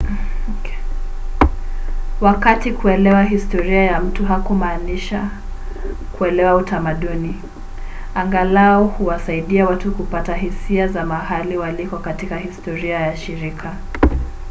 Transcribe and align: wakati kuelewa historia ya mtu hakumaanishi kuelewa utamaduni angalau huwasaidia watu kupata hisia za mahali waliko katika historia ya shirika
wakati 2.21 2.71
kuelewa 2.71 3.23
historia 3.23 3.83
ya 3.83 4.01
mtu 4.01 4.25
hakumaanishi 4.25 5.15
kuelewa 6.17 6.55
utamaduni 6.55 7.41
angalau 8.15 8.87
huwasaidia 8.87 9.65
watu 9.67 9.91
kupata 9.91 10.35
hisia 10.35 10.87
za 10.87 11.05
mahali 11.05 11.57
waliko 11.57 11.97
katika 11.97 12.37
historia 12.37 12.99
ya 12.99 13.17
shirika 13.17 13.75